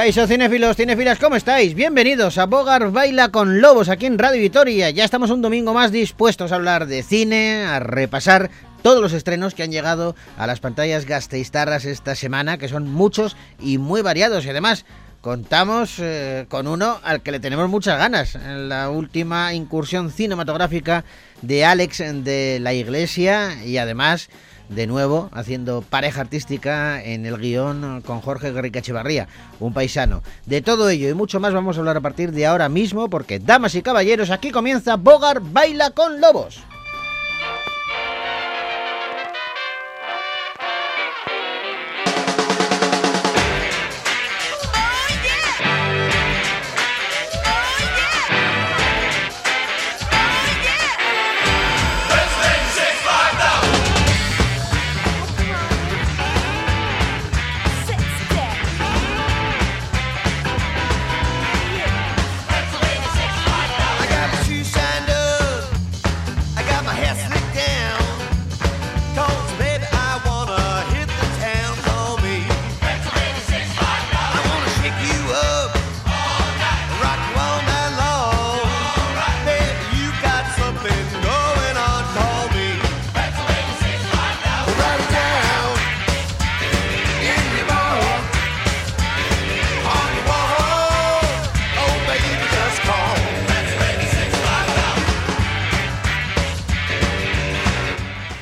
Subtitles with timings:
[0.00, 1.74] Kaiso cinefilos, cinefilas, ¿cómo estáis?
[1.74, 4.88] Bienvenidos a Bogar Baila con Lobos aquí en Radio Vitoria.
[4.88, 9.54] Ya estamos un domingo más dispuestos a hablar de cine, a repasar todos los estrenos
[9.54, 14.46] que han llegado a las pantallas gasteiztarras esta semana, que son muchos y muy variados.
[14.46, 14.86] Y además,
[15.20, 18.36] contamos eh, con uno al que le tenemos muchas ganas.
[18.36, 21.04] En la última incursión cinematográfica
[21.42, 24.30] de Alex de la Iglesia y además
[24.70, 29.28] de nuevo haciendo pareja artística en el guion con Jorge Garrica Echevarría,
[29.58, 30.22] un paisano.
[30.46, 33.38] De todo ello y mucho más vamos a hablar a partir de ahora mismo porque,
[33.38, 36.62] damas y caballeros, aquí comienza Bogar Baila con Lobos.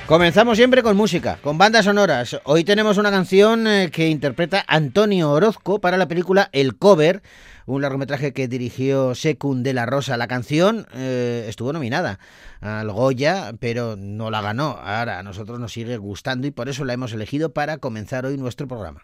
[0.08, 2.40] Comenzamos siempre con música, con bandas sonoras.
[2.44, 7.22] Hoy tenemos una canción eh, que interpreta Antonio Orozco para la película El Cover,
[7.66, 10.16] un largometraje que dirigió Secund de la Rosa.
[10.16, 12.20] La canción eh, estuvo nominada
[12.62, 14.78] al Goya, pero no la ganó.
[14.82, 18.38] Ahora a nosotros nos sigue gustando y por eso la hemos elegido para comenzar hoy
[18.38, 19.02] nuestro programa.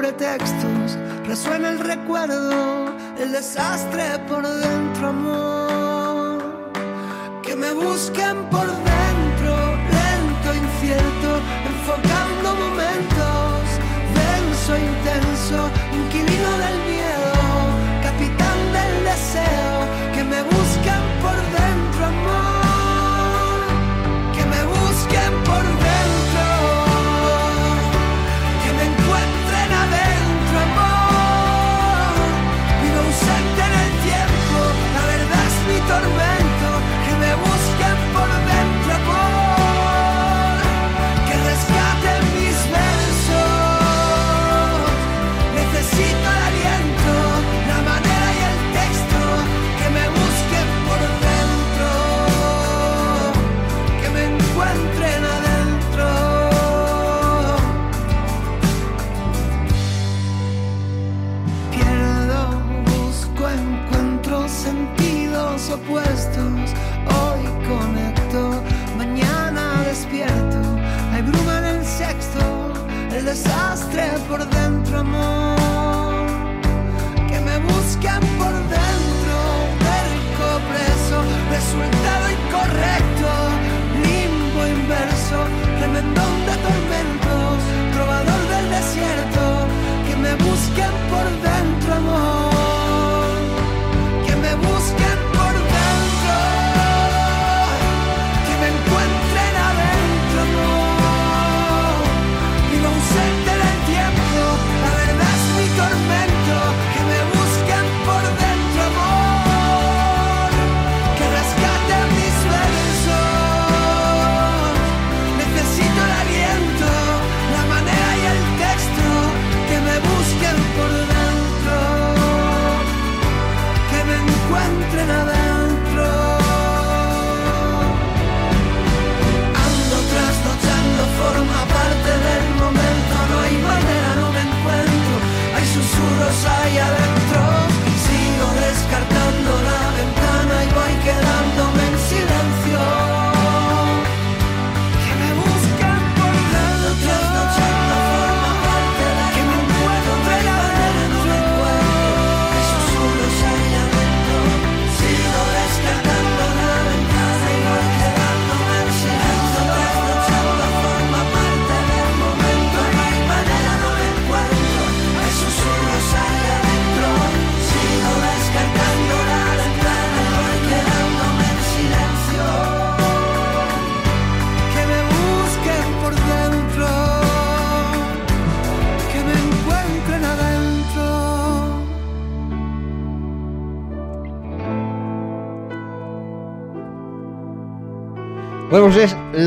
[0.00, 0.96] Pretextos,
[1.26, 2.86] resuena el recuerdo,
[3.18, 6.72] el desastre por dentro, amor.
[7.42, 9.54] Que me busquen por dentro,
[9.96, 11.30] lento, incierto,
[11.72, 13.62] enfocando momentos,
[14.20, 15.79] denso, intenso,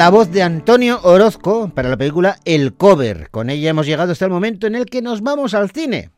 [0.03, 3.29] la voz de Antonio Orozco para la película El Cover.
[3.29, 6.09] Con ella hemos llegado hasta el momento en el que nos vamos al cine.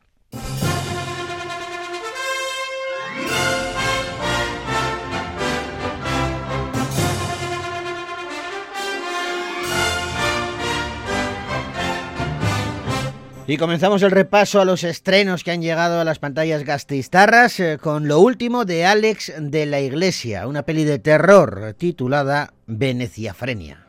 [13.48, 17.78] Y comenzamos el repaso a los estrenos que han llegado a las pantallas gastistarras eh,
[17.80, 23.85] con lo último de Alex de la Iglesia, una peli de terror titulada Veneciafrenia.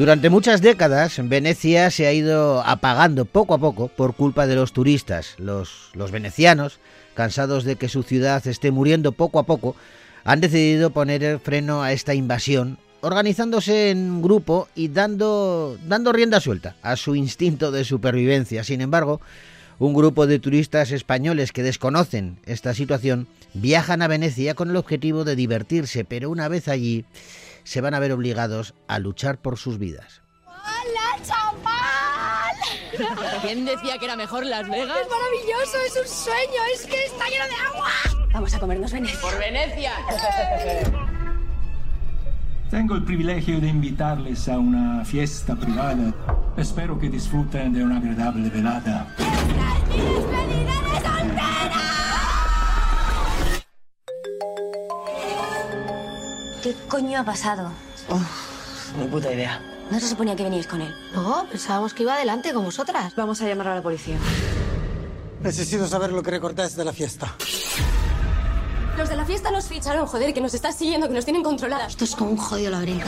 [0.00, 4.72] Durante muchas décadas, Venecia se ha ido apagando poco a poco por culpa de los
[4.72, 5.34] turistas.
[5.36, 6.80] Los, los, venecianos,
[7.12, 9.76] cansados de que su ciudad esté muriendo poco a poco,
[10.24, 16.40] han decidido poner el freno a esta invasión, organizándose en grupo y dando, dando rienda
[16.40, 18.64] suelta a su instinto de supervivencia.
[18.64, 19.20] Sin embargo,
[19.78, 25.24] un grupo de turistas españoles que desconocen esta situación viajan a Venecia con el objetivo
[25.24, 27.04] de divertirse, pero una vez allí
[27.64, 30.22] se van a ver obligados a luchar por sus vidas.
[30.46, 32.56] ¡Hola, chaval!
[33.42, 34.98] ¿Quién decía que era mejor Las Vegas?
[35.00, 37.90] Es maravilloso, es un sueño, es que está lleno de agua.
[38.32, 39.20] Vamos a comernos Venecia.
[39.20, 39.92] ¡Por Venecia!
[42.70, 46.14] Tengo el privilegio de invitarles a una fiesta privada.
[46.56, 49.08] Espero que disfruten de una agradable velada.
[56.62, 57.70] ¿Qué coño ha pasado?
[58.08, 59.60] Uf, ni puta idea.
[59.90, 60.94] ¿No se suponía que veníais con él?
[61.14, 63.14] No, pensábamos que iba adelante con vosotras.
[63.16, 64.16] Vamos a llamar a la policía.
[65.42, 67.34] Necesito saber lo que recordáis de la fiesta.
[68.98, 71.88] Los de la fiesta nos ficharon, joder, que nos estás siguiendo, que nos tienen controladas.
[71.88, 73.06] Esto es como un jodido laberinto.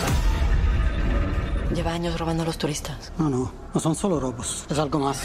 [1.75, 3.13] Lleva años robando a los turistas.
[3.19, 5.19] No, no, no son solo robos, es algo más.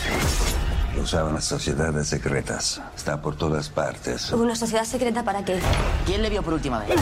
[0.96, 2.82] Lo usaban las sociedades secretas.
[2.96, 4.32] Está por todas partes.
[4.32, 5.60] ¿Una sociedad secreta para qué?
[6.06, 7.00] ¿Quién le vio por última vez?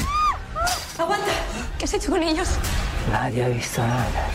[0.98, 1.32] ¡Aguanta!
[1.78, 2.48] ¿Qué has hecho con ellos?
[3.12, 4.30] Nadie ha visto nada.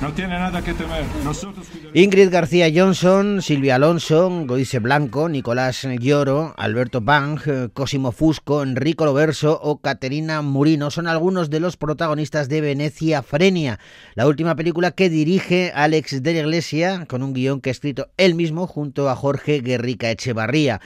[0.00, 1.04] No tiene nada que temer.
[1.24, 7.40] Nosotros Ingrid García Johnson, Silvia Alonso, Godice Blanco, Nicolás Lloro, Alberto Bang,
[7.72, 13.78] Cosimo Fusco, Enrico Loverso o Caterina Murino son algunos de los protagonistas de Venecia Frenia,
[14.14, 18.08] la última película que dirige Alex de la Iglesia con un guion que ha escrito
[18.18, 20.82] él mismo junto a Jorge Guerrica Echevarría.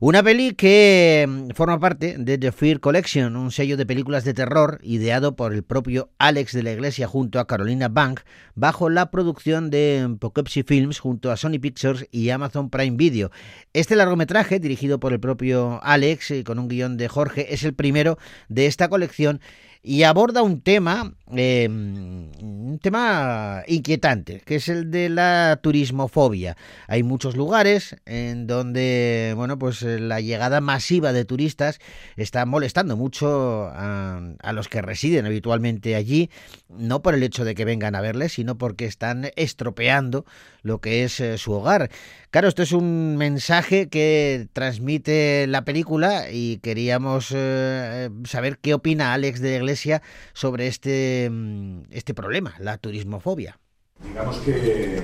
[0.00, 4.32] Una peli que mm, forma parte de The Fear Collection, un sello de películas de
[4.32, 8.20] terror ideado por el propio Alex de la Iglesia junto a Carolina Bank,
[8.54, 13.32] bajo la producción de Poughkeepsie Films junto a Sony Pictures y Amazon Prime Video.
[13.72, 17.74] Este largometraje, dirigido por el propio Alex y con un guion de Jorge, es el
[17.74, 19.40] primero de esta colección
[19.82, 26.56] y aborda un tema, eh, un tema inquietante, que es el de la turismofobia.
[26.86, 31.80] Hay muchos lugares en donde, bueno, pues la llegada masiva de turistas
[32.16, 36.30] está molestando mucho a, a los que residen habitualmente allí,
[36.68, 40.24] no por el hecho de que vengan a verles, sino porque están estropeando
[40.62, 41.90] lo que es eh, su hogar.
[42.30, 49.14] Claro, esto es un mensaje que transmite la película y queríamos eh, saber qué opina
[49.14, 50.02] Alex de la Iglesia
[50.34, 53.58] sobre este, mm, este problema, la turismofobia.
[54.02, 55.02] Digamos que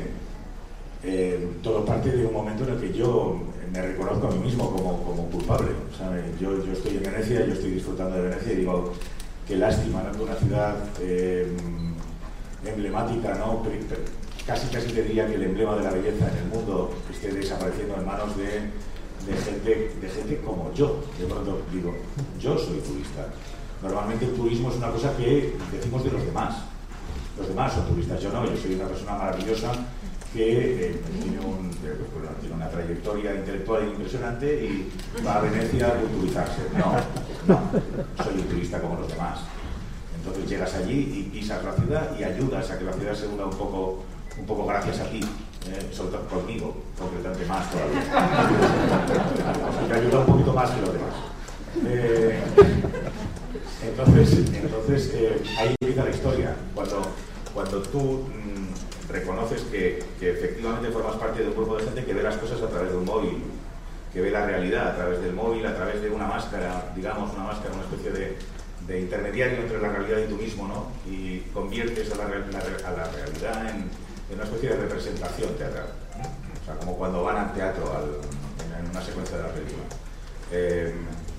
[1.02, 3.40] eh, todo parte de un momento en el que yo
[3.72, 5.72] me reconozco a mí mismo como, culpable.
[6.40, 8.92] Yo, estoy en Venecia, yo estoy disfrutando de Venecia y digo,
[9.46, 10.22] qué lástima, ¿no?
[10.22, 11.46] Una ciudad eh,
[12.64, 13.62] emblemática, ¿no?
[14.46, 17.96] casi casi te diría que el emblema de la belleza en el mundo esté desapareciendo
[17.96, 21.02] en manos de, de gente, de gente como yo.
[21.18, 21.94] De pronto digo,
[22.40, 23.26] yo soy turista.
[23.82, 26.56] Normalmente el turismo es una cosa que decimos de los demás.
[27.38, 29.72] Los demás son turistas, yo no, yo soy una persona maravillosa
[30.32, 31.70] que eh, tiene, un,
[32.12, 34.92] bueno, tiene, una trayectoria intelectual impresionante y
[35.24, 36.62] va a Venecia a culturizarse.
[36.76, 36.94] No,
[37.46, 37.60] no,
[38.22, 39.40] soy un turista como los demás.
[40.16, 43.46] Entonces llegas allí y pisas la ciudad y ayudas a que la ciudad se una
[43.46, 44.04] un poco
[44.38, 48.00] un poco gracias a ti, eh, sobre todo conmigo, concretamente más todavía.
[49.84, 51.14] o sea, ayuda un poquito más que los demás.
[51.86, 52.42] Eh,
[53.88, 56.56] entonces, entonces eh, ahí empieza la historia.
[56.74, 57.02] Cuando,
[57.52, 62.14] cuando tú mmm, reconoces que, que, efectivamente formas parte de un grupo de gente que
[62.14, 63.42] ve las cosas a través de un móvil,
[64.12, 67.44] que ve la realidad a través del móvil, a través de una máscara, digamos, una
[67.44, 68.36] máscara, una especie de,
[68.86, 70.88] de intermediario entre la realidad y tú mismo, ¿no?
[71.10, 75.86] Y conviertes a la, la, a la realidad en, una especie de representación teatral.
[76.62, 78.18] O sea, como cuando van al teatro al,
[78.64, 79.84] en, en, una secuencia de la película.
[80.50, 80.94] Eh,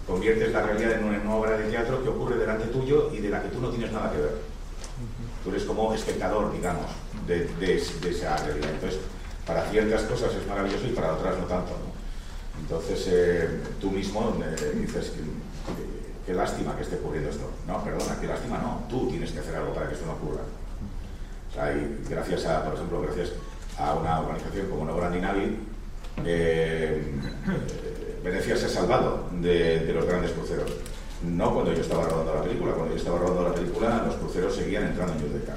[0.08, 3.42] conviertes la realidad en una, obra de teatro que ocurre delante tuyo y de la
[3.42, 4.36] que tú no tienes nada que ver.
[5.44, 6.86] Tú eres como espectador, digamos.
[7.28, 8.70] de, de, de esa realidad.
[8.72, 9.00] Entonces,
[9.46, 11.72] para ciertas cosas es maravilloso y para otras no tanto.
[11.72, 11.96] ¿no?
[12.60, 15.14] Entonces, eh, tú mismo eh, dices,
[16.26, 17.52] qué lástima que esté ocurriendo esto.
[17.68, 18.86] No, perdona, qué lástima no.
[18.90, 20.42] Tú tienes que hacer algo para que esto no ocurra.
[21.50, 23.34] O sea, y gracias a, por ejemplo, gracias
[23.78, 25.60] a una organización como Nobran Navi,
[26.26, 27.04] eh,
[28.26, 30.72] Venecia se ha salvado de, de, los grandes cruceros.
[31.24, 34.56] No cuando yo estaba rodando la película, cuando yo estaba rodando la película los cruceros
[34.56, 35.54] seguían entrando en Yudeca.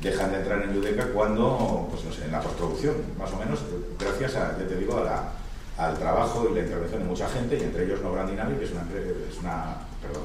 [0.00, 3.60] Dejan de entrar en Yudeca cuando, pues no sé, en la postproducción, más o menos,
[3.96, 5.32] gracias a, ya te digo, a la,
[5.78, 8.64] al trabajo y la intervención de mucha gente, y entre ellos No Brand Dynamic, que
[8.64, 10.24] es una, es una, perdón,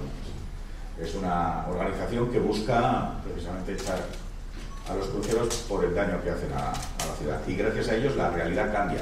[0.99, 3.99] es una organización que busca precisamente echar
[4.89, 7.41] a los cruceros por el daño que hacen a, a, la ciudad.
[7.47, 9.01] Y gracias a ellos la realidad cambia.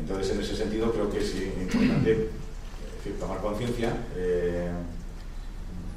[0.00, 2.30] Entonces, en ese sentido, creo que es importante
[3.18, 3.92] tomar conciencia.
[4.16, 4.70] Eh,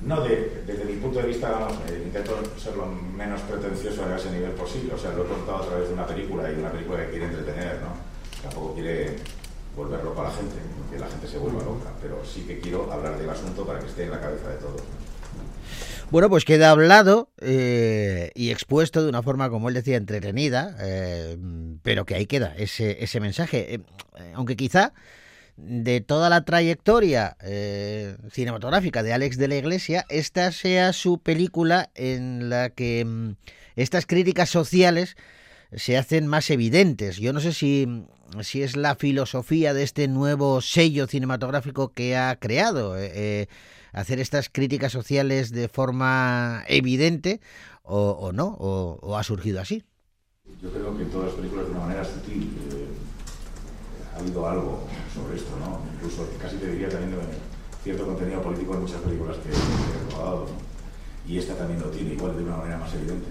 [0.06, 4.18] no de, desde mi punto de vista, vamos, eh, intento ser lo menos pretencioso a
[4.18, 4.94] ese nivel posible.
[4.94, 7.26] O sea, lo he contado a través de una película y una película que quiere
[7.26, 7.96] entretener, ¿no?
[8.42, 9.16] Tampoco quiere
[9.76, 10.56] volver loca a la gente,
[10.92, 13.88] que la gente se vuelva loca, pero sí que quiero hablar del asunto para que
[13.88, 14.82] esté en la cabeza de todos.
[16.14, 21.40] Bueno, pues queda hablado eh, y expuesto de una forma, como él decía, entretenida, eh,
[21.82, 23.74] pero que ahí queda ese, ese mensaje.
[23.74, 23.80] Eh,
[24.36, 24.94] aunque quizá
[25.58, 27.36] de toda la trayectoria
[28.32, 33.32] cinematográfica de Alex de la Iglesia, esta sea su película en la que mm,
[33.76, 35.18] estas críticas sociales
[35.76, 37.18] se hacen más evidentes.
[37.18, 38.06] Yo no sé si,
[38.42, 42.98] si es la filosofía de este nuevo sello cinematográfico que ha creado.
[42.98, 43.48] Eh,
[43.94, 47.40] hacer estas críticas sociales de forma evidente
[47.84, 49.84] o, o no, o, ha surgido así.
[50.62, 52.88] Yo creo que en todas las películas de una manera sutil eh,
[54.14, 55.82] ha habido algo sobre esto, ¿no?
[55.96, 57.20] Incluso casi te diría también
[57.84, 60.74] cierto contenido político en muchas películas que, que he rodado, ¿no?
[61.26, 63.28] y esta también lo tiene, igual de una manera más evidente.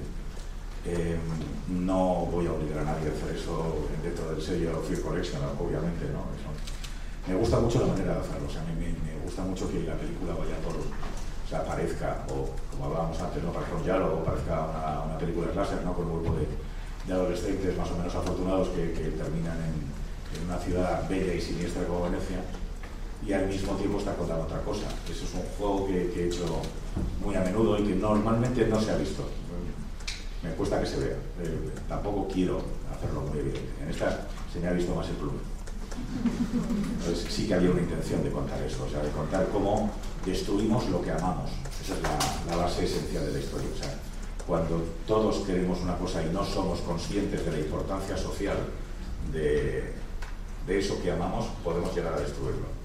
[0.85, 1.17] Eh,
[1.69, 6.11] no voy a obligar a nadie a hacer eso dentro del sello Fear Collection, obviamente,
[6.11, 6.27] ¿no?
[6.35, 6.51] Eso,
[7.29, 8.91] me gusta mucho la manera de hacerlo, o sea, me,
[9.23, 13.53] gusta mucho que la película vaya por, o sea, parezca, o como hablábamos antes, ¿no?
[13.53, 15.93] Parezca un parezca una, película de ¿no?
[15.95, 16.49] Con un grupo de,
[17.13, 19.87] adolescentes más o menos afortunados que, terminan en,
[20.35, 22.43] en, una ciudad bella y siniestra como Venecia,
[23.25, 24.89] y al mismo tiempo está contando otra cosa.
[25.09, 26.45] Eso es un juego que, que he hecho
[27.25, 29.23] muy a menudo y que normalmente no se ha visto.
[30.43, 31.17] Me cuesta que se vea.
[31.43, 32.63] Eh, tampoco quiero
[32.95, 33.83] hacerlo muy evidente.
[33.83, 35.39] En esta se me ha visto más el plume.
[36.99, 39.91] Entonces sí que había una intención de contar eso, o sea, de contar cómo
[40.25, 41.51] destruimos lo que amamos.
[41.83, 43.69] Esa es la, la base esencial de la historia.
[43.75, 43.95] O sea,
[44.47, 48.57] cuando todos queremos una cosa y no somos conscientes de la importancia social
[49.33, 49.93] de,
[50.67, 52.82] de eso que amamos, podemos llegar a destruirlo.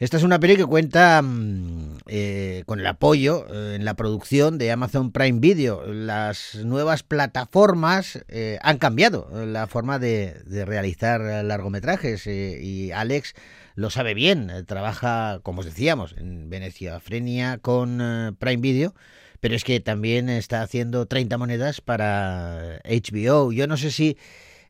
[0.00, 4.56] Esta es una peli que cuenta mmm, eh, con el apoyo eh, en la producción
[4.56, 5.84] de Amazon Prime Video.
[5.86, 13.34] Las nuevas plataformas eh, han cambiado la forma de, realizar largometrajes eh, y Alex
[13.74, 14.50] lo sabe bien.
[14.66, 18.94] Trabaja, como os decíamos, en Venecia Frenia con eh, Prime Video,
[19.40, 23.52] pero es que también está haciendo 30 monedas para HBO.
[23.52, 24.16] Yo no sé si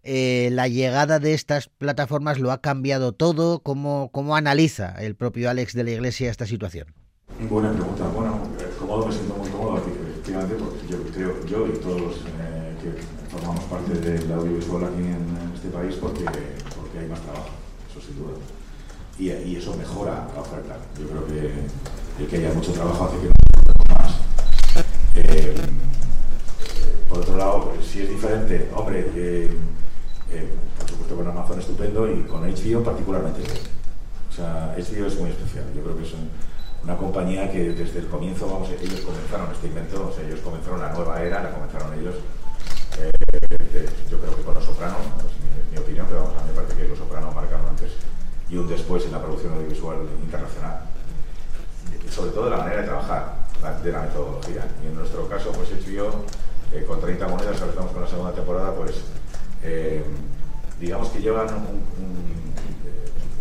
[0.02, 3.60] eh, la llegada de estas plataformas lo ha cambiado todo.
[3.60, 6.94] ¿Cómo, ¿Cómo analiza el propio Alex de la Iglesia esta situación?
[7.48, 8.06] Buena pregunta.
[8.08, 8.40] Bueno,
[8.78, 13.30] cómodo me siento muy cómodo, efectivamente, porque yo creo, yo y todos los eh, que
[13.30, 17.50] formamos parte del audiovisual aquí en, este país, porque, porque hay más trabajo,
[17.90, 18.36] eso sin duda.
[19.18, 20.76] Y, y, eso mejora la oferta.
[20.98, 24.14] Yo creo que el que haya mucho trabajo hace que nos más.
[25.14, 25.54] Eh,
[27.08, 29.50] por otro lado, si es diferente, hombre, eh,
[30.32, 33.58] eh, por supuesto con Amazon estupendo y con HBO particularmente bien.
[34.30, 35.64] O sea, HBO es muy especial.
[35.74, 36.30] Yo creo que es un,
[36.84, 40.80] una compañía que desde el comienzo, vamos, ellos comenzaron este invento, o sea, ellos comenzaron
[40.80, 42.14] la nueva era, la comenzaron ellos.
[42.98, 43.10] Eh,
[44.10, 46.54] yo creo que con Los Sopranos, no es mi, opinión, pero vamos, a mí me
[46.54, 47.92] parece que Los Sopranos marcaron antes
[48.48, 50.80] y un después en la producción audiovisual internacional.
[52.10, 53.40] Sobre todo la manera de trabajar,
[53.82, 54.66] de la metodología.
[54.82, 56.24] Y en nuestro caso, pues HBO,
[56.72, 59.02] eh, con 30 monedas, ahora estamos con la segunda temporada, pues
[59.62, 60.02] eh,
[60.80, 61.82] digamos que llevan un,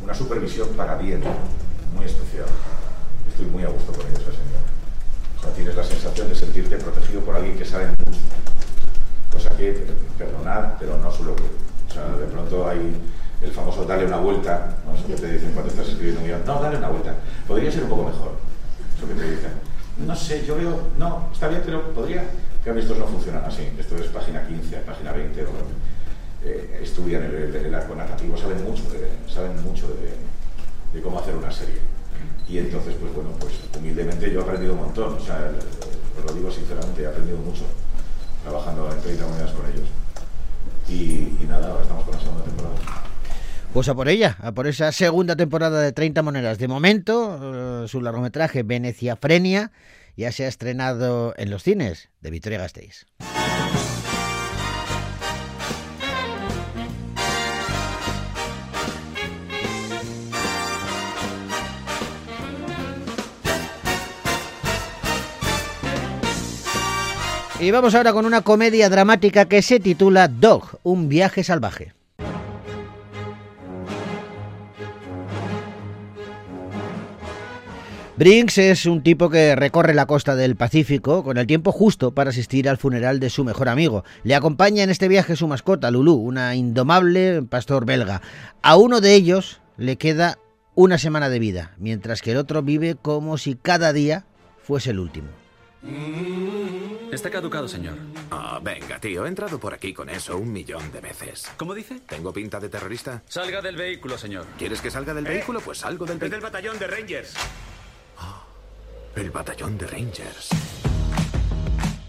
[0.03, 1.21] una supervisión para bien,
[1.95, 2.45] muy especial.
[3.29, 4.63] Estoy muy a gusto con ellos, señor.
[5.37, 8.19] O sea, tienes la sensación de sentirte protegido por alguien que sabe mucho.
[9.31, 9.85] Cosa que,
[10.17, 12.95] perdonar, pero no suelo O sea, de pronto hay
[13.41, 14.93] el famoso dale una vuelta, ¿no?
[14.93, 17.15] Eso que te dicen cuando estás escribiendo un guion, no, dale una vuelta,
[17.47, 18.33] podría ser un poco mejor,
[18.97, 19.51] eso que te dicen.
[20.05, 22.23] No sé, yo veo, no, está bien, pero podría,
[22.63, 25.49] que estos no funcionan así, esto es página 15, página 20, ¿no?
[26.43, 30.13] Eh, estudian el, el, el, arco narrativo, saben mucho, de, saben mucho de,
[30.93, 31.79] de, cómo hacer una serie.
[32.47, 35.51] Y entonces, pues bueno, pues humildemente yo he aprendido un montón, o sea,
[36.17, 37.63] os lo digo sinceramente, he aprendido mucho
[38.43, 39.87] trabajando en 30 monedas con ellos.
[40.87, 42.75] Y, y nada, ahora estamos con la segunda temporada.
[43.73, 46.57] Pues a por ella, a por esa segunda temporada de 30 monedas.
[46.57, 49.71] De momento, eh, su largometraje Venecia Frenia
[50.17, 53.05] ya se ha estrenado en los cines de Victoria Gasteiz.
[67.61, 71.93] Y vamos ahora con una comedia dramática que se titula Dog, un viaje salvaje.
[78.15, 82.29] Brinks es un tipo que recorre la costa del Pacífico con el tiempo justo para
[82.29, 84.05] asistir al funeral de su mejor amigo.
[84.23, 88.21] Le acompaña en este viaje su mascota, Lulu, una indomable pastor belga.
[88.61, 90.37] A uno de ellos le queda
[90.75, 94.23] una semana de vida, mientras que el otro vive como si cada día
[94.63, 95.38] fuese el último.
[97.11, 97.95] Está caducado, señor.
[98.31, 101.49] Ah, venga, tío, he entrado por aquí con eso un millón de veces.
[101.57, 101.99] ¿Cómo dice?
[102.07, 103.23] ¿Tengo pinta de terrorista?
[103.27, 104.45] Salga del vehículo, señor.
[104.57, 105.59] ¿Quieres que salga del vehículo?
[105.61, 106.35] Pues salgo del Es vehículo.
[106.37, 107.33] del batallón de Rangers.
[109.15, 110.49] El batallón de Rangers.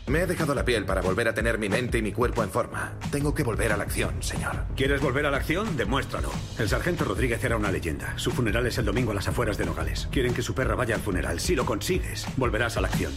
[0.07, 2.51] Me he dejado la piel para volver a tener mi mente y mi cuerpo en
[2.51, 2.95] forma.
[3.13, 4.65] Tengo que volver a la acción, señor.
[4.77, 5.77] ¿Quieres volver a la acción?
[5.77, 6.31] Demuéstralo.
[6.59, 8.19] El sargento Rodríguez era una leyenda.
[8.19, 10.09] Su funeral es el domingo a las afueras de Nogales.
[10.11, 11.39] Quieren que su perra vaya al funeral.
[11.41, 13.13] Si lo consigues, volverás a la acción.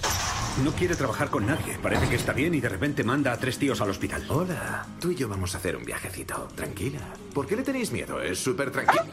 [0.62, 1.80] No quiere trabajar con nadie.
[1.82, 4.24] Parece que está bien y de repente manda a tres tíos al hospital.
[4.30, 6.48] Hola, tú y yo vamos a hacer un viajecito.
[6.56, 7.00] Tranquila.
[7.34, 8.22] ¿Por qué le tenéis miedo?
[8.22, 9.04] Es súper tranquilo.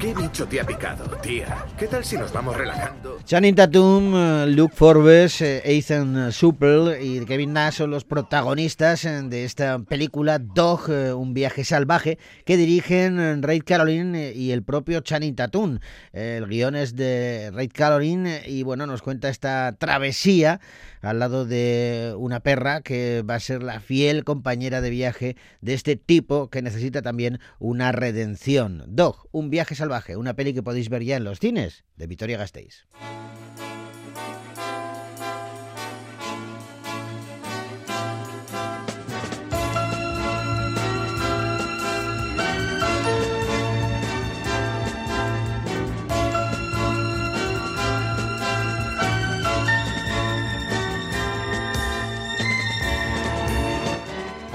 [0.00, 1.64] ¿Qué bicho te ha picado, tía?
[1.78, 3.18] ¿Qué tal si nos vamos relajando?
[3.24, 9.22] Channing Tatum, eh, Luke Forbes, eh, Ethan Supple y Kevin Nash son los protagonistas eh,
[9.22, 15.34] de esta película Dog, un viaje salvaje, que dirigen Ray Caroline y el propio Channing
[15.34, 15.78] Tatum.
[16.12, 20.60] El guion es de Ray Caroline y bueno, nos cuenta esta travesía
[21.06, 25.74] al lado de una perra que va a ser la fiel compañera de viaje de
[25.74, 28.82] este tipo que necesita también una redención.
[28.88, 29.85] Dog, un viaje salvaje,
[30.16, 32.86] una peli que podéis ver ya en los cines de Vitoria Gasteiz.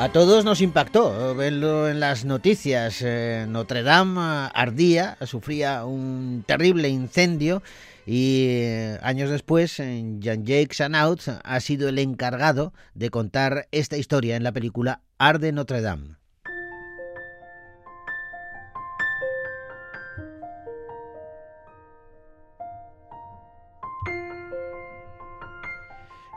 [0.01, 3.03] A todos nos impactó verlo en las noticias.
[3.03, 7.61] Eh, Notre Dame eh, ardía, sufría un terrible incendio
[8.07, 14.43] y eh, años después Jean-Jacques Anaut ha sido el encargado de contar esta historia en
[14.43, 16.20] la película Arde Notre Dame.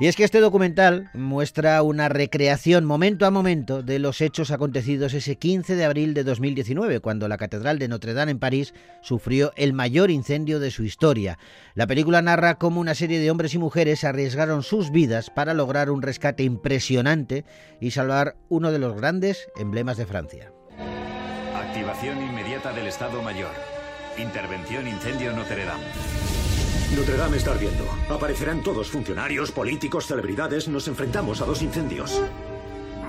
[0.01, 5.15] Y es que este documental muestra una recreación momento a momento de los hechos acontecidos
[5.15, 9.53] ese 15 de abril de 2019, cuando la Catedral de Notre Dame en París sufrió
[9.55, 11.39] el mayor incendio de su historia.
[11.75, 15.91] La película narra cómo una serie de hombres y mujeres arriesgaron sus vidas para lograr
[15.91, 17.45] un rescate impresionante
[17.81, 20.51] y salvar uno de los grandes emblemas de Francia.
[21.55, 23.53] Activación inmediata del Estado Mayor.
[24.19, 26.34] Intervención incendio Notre Dame.
[26.97, 27.85] Notre Dame está ardiendo.
[28.09, 30.69] Aparecerán todos, funcionarios, políticos, celebridades.
[30.69, 32.21] Nos enfrentamos a dos incendios.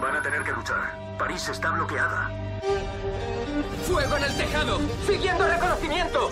[0.01, 1.17] Van a tener que luchar.
[1.17, 2.31] París está bloqueada.
[3.88, 4.79] ¡Fuego en el tejado!
[5.05, 6.31] ¡Siguiendo reconocimiento!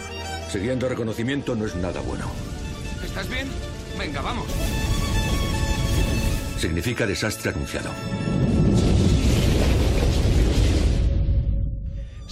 [0.50, 2.32] Siguiendo reconocimiento no es nada bueno.
[3.04, 3.48] ¿Estás bien?
[3.98, 4.48] Venga, vamos.
[6.58, 7.92] Significa desastre anunciado.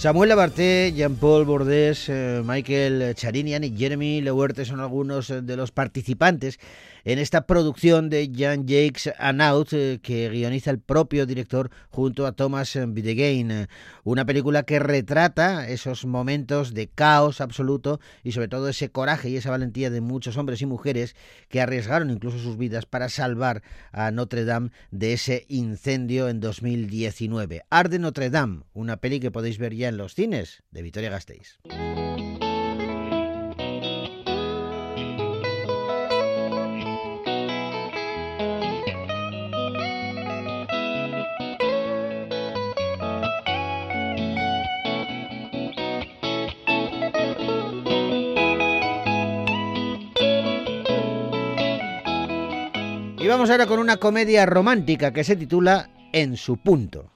[0.02, 5.70] Samuel Abarté, Jean-Paul Bordés, eh, Michael Charinian y Jeremy Lehuerte son algunos eh, de los
[5.70, 6.58] participantes
[7.04, 12.78] en esta producción de Jean-Jacques Anaut eh, que guioniza el propio director junto a Thomas
[12.88, 13.68] Bidegain.
[14.04, 19.36] Una película que retrata esos momentos de caos absoluto y sobre todo ese coraje y
[19.36, 21.16] esa valentía de muchos hombres y mujeres
[21.48, 23.62] que arriesgaron incluso sus vidas para salvar
[23.92, 27.62] a Notre Dame de ese incendio en 2019.
[27.70, 31.58] Arde Notre Dame, una peli que podéis ver ya en los cines de Vitoria Gasteiz.
[53.22, 57.12] Y vamos ahora con una comedia romántica que se titula En su punto.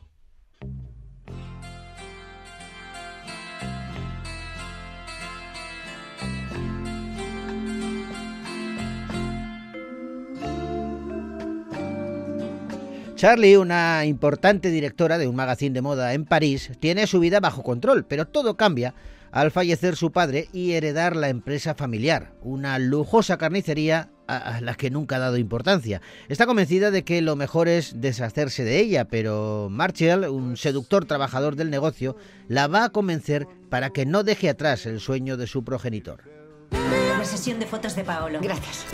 [13.16, 17.64] Charlie, una importante directora de un magazine de moda en París, tiene su vida bajo
[17.64, 18.94] control, pero todo cambia
[19.32, 24.90] al fallecer su padre y heredar la empresa familiar, una lujosa carnicería a la que
[24.90, 26.00] nunca ha dado importancia.
[26.28, 31.56] Está convencida de que lo mejor es deshacerse de ella, pero Marshall, un seductor trabajador
[31.56, 32.16] del negocio,
[32.48, 36.22] la va a convencer para que no deje atrás el sueño de su progenitor.
[36.70, 38.38] La sesión de fotos de Paolo.
[38.40, 38.84] Gracias.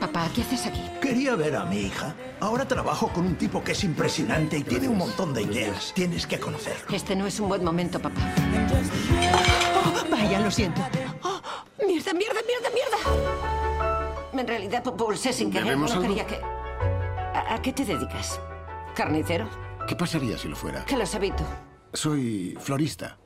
[0.00, 0.82] Papá, ¿qué haces aquí?
[1.00, 2.14] Quería ver a mi hija.
[2.40, 5.92] Ahora trabajo con un tipo que es impresionante y tiene un montón de ideas.
[5.94, 6.94] Tienes que conocerlo.
[6.94, 8.20] Este no es un buen momento, papá.
[10.32, 10.80] Vaya, lo siento.
[11.24, 11.40] Oh,
[11.86, 14.30] ¡Mierda, mierda, mierda, mierda!
[14.32, 15.64] En realidad pulsé sin querer.
[15.64, 16.08] ¿Bebemos No algo?
[16.08, 16.36] quería que...
[16.42, 18.40] ¿A, a qué te dedicas?
[18.94, 19.46] ¿Carnicero?
[19.86, 20.86] ¿Qué pasaría si lo fuera?
[20.86, 21.44] ¿Qué lo sabí tú?
[21.92, 23.18] Soy florista.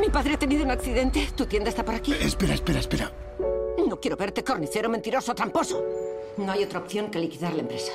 [0.00, 1.28] Mi padre ha tenido un accidente.
[1.36, 2.12] ¿Tu tienda está por aquí?
[2.12, 3.12] Espera, espera, espera.
[3.86, 5.80] No quiero verte carnicero, mentiroso, tramposo.
[6.36, 7.92] No hay otra opción que liquidar la empresa.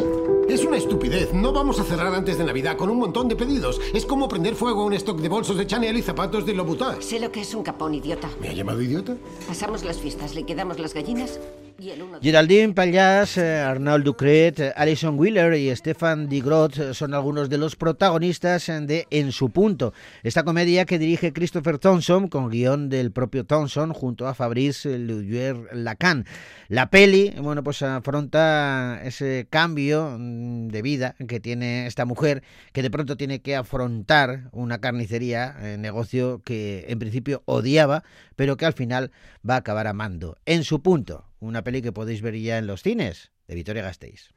[0.48, 1.34] Es una estupidez.
[1.34, 3.80] No vamos a cerrar antes de Navidad con un montón de pedidos.
[3.94, 7.02] Es como prender fuego a un stock de bolsos de Chanel y zapatos de Louboutin.
[7.02, 8.30] Sé lo que es un capón, idiota.
[8.40, 9.16] ¿Me ha llamado idiota?
[9.48, 11.40] Pasamos las fiestas, liquidamos las gallinas.
[11.80, 17.76] Geraldine Payas, eh, Arnaud Ducret, eh, Alison Wheeler y Stefan Digrot son algunos de los
[17.76, 23.12] protagonistas eh, de En su punto, esta comedia que dirige Christopher Thompson con guion del
[23.12, 26.26] propio Thompson junto a Fabrice Luyer-Lacan.
[26.68, 32.42] La peli, bueno, pues afronta ese cambio mm, de vida que tiene esta mujer
[32.74, 38.04] que de pronto tiene que afrontar una carnicería, negocio que en principio odiaba,
[38.36, 39.12] pero que al final
[39.48, 40.38] va a acabar amando.
[40.46, 44.30] En su punto, una peli que podéis ver ya en los cines de Vitoria Gasteiz.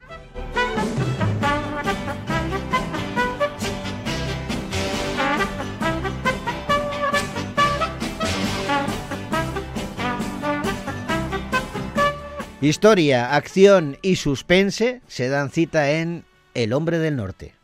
[12.61, 17.60] Historia, acción y suspense se dan cita en El hombre del norte.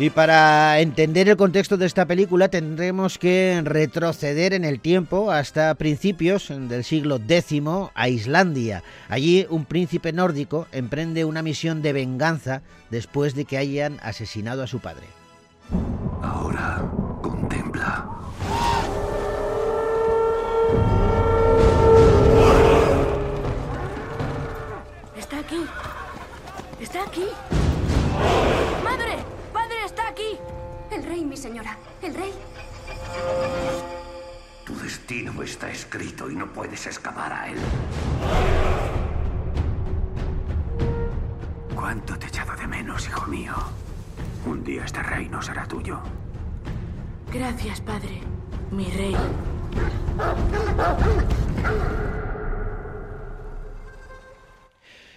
[0.00, 5.74] Y para entender el contexto de esta película tendremos que retroceder en el tiempo hasta
[5.74, 7.60] principios del siglo X
[7.92, 8.82] a Islandia.
[9.10, 14.66] Allí un príncipe nórdico emprende una misión de venganza después de que hayan asesinado a
[14.66, 15.04] su padre.
[16.22, 16.82] Ahora,
[31.40, 31.76] señora.
[32.02, 32.32] El rey.
[34.64, 37.58] Tu destino está escrito y no puedes escapar a él.
[41.74, 43.54] ¿Cuánto te he echado de menos, hijo mío?
[44.46, 45.98] Un día este reino será tuyo.
[47.32, 48.20] Gracias, padre.
[48.70, 49.16] Mi rey.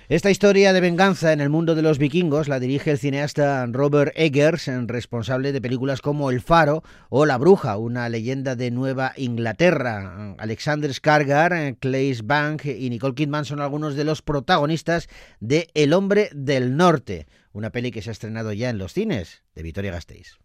[0.10, 4.12] Esta historia de venganza en el mundo de los vikingos la dirige el cineasta Robert
[4.16, 10.36] Eggers, responsable de películas como El Faro o La Bruja, una leyenda de Nueva Inglaterra.
[10.40, 15.08] Alexander Skarsgård, Claes Bank y Nicole Kidman son algunos de los protagonistas
[15.40, 19.44] de El Hombre del Norte, una peli que se ha estrenado ya en los cines
[19.56, 20.38] de Vitoria Gasteiz.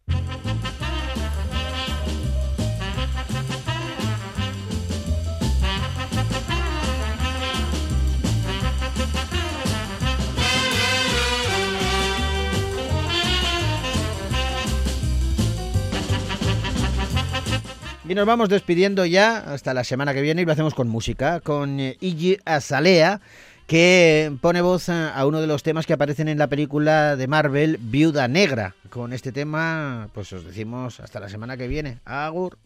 [18.09, 21.41] Y nos vamos despidiendo ya hasta la semana que viene y lo hacemos con música,
[21.41, 23.21] con eh, Iggy Azalea,
[23.67, 27.29] que pone voz a a uno de los temas que aparecen en la película de
[27.29, 28.75] Marvel, Viuda Negra.
[28.89, 31.99] Con este tema, pues os decimos hasta la semana que viene.
[32.07, 32.57] Agur.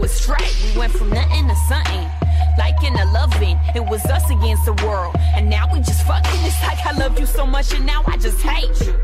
[0.00, 2.08] We went from nothing to something.
[2.56, 5.14] Like in a loving, it was us against the world.
[5.34, 6.40] And now we just fucking.
[6.42, 8.94] It's like I love you so much and now I just hate you.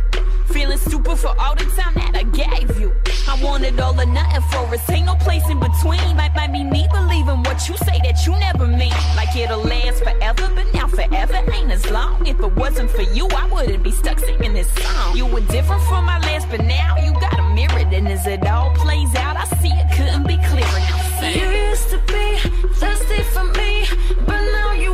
[0.47, 2.95] Feeling stupid for all the time that I gave you.
[3.29, 6.17] I wanted all or nothing for us, ain't no place in between.
[6.17, 8.95] Might, might be me believing what you say that you never mean.
[9.17, 12.25] Like it'll last forever, but now forever ain't as long.
[12.27, 15.17] If it wasn't for you, I wouldn't be stuck singing this song.
[15.17, 17.85] You were different from my last, but now you got a mirror.
[17.97, 20.81] And as it all plays out, I see it couldn't be clearer.
[21.23, 22.39] You used to be
[22.75, 23.87] thirsty for me,
[24.27, 24.93] but now you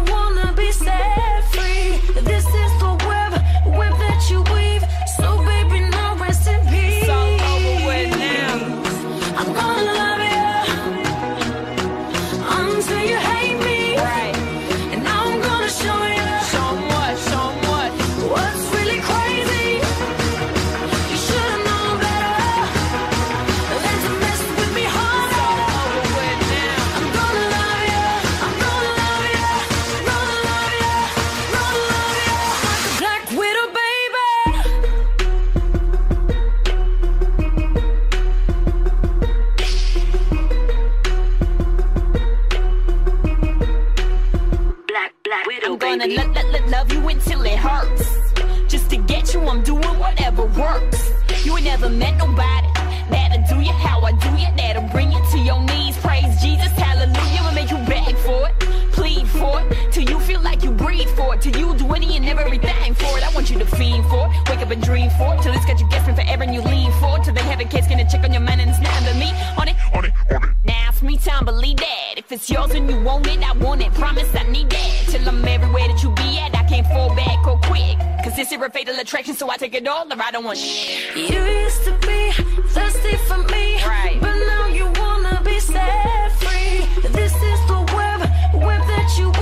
[78.73, 81.15] fatal attraction, so I take it all or I don't want shit.
[81.15, 82.33] You used to be
[82.69, 84.19] thirsty for me, right.
[84.21, 86.87] but now you wanna be set free.
[87.09, 88.21] This is the web,
[88.65, 89.42] web that you.